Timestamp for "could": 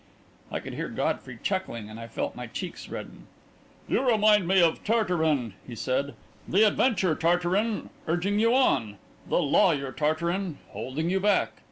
0.59-0.73